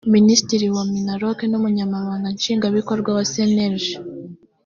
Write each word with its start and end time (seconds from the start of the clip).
minisitiri 0.15 0.65
wa 0.75 0.83
minaloc 0.93 1.37
n 1.47 1.53
umunyamabanga 1.59 2.27
nshingwabikorwa 2.35 3.09
wa 3.17 3.23
cnlg 3.31 3.83